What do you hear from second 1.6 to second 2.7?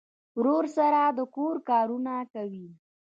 کارونه کوي.